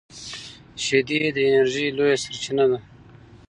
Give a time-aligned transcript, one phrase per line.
[0.83, 2.79] شیدې د انرژۍ لویه سرچینه ده